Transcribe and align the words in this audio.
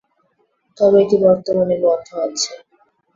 তবে 0.77 0.97
এটি 1.03 1.17
বর্তমানে 1.23 1.75
বন্ধ 1.83 2.07
আছে। 2.25 2.53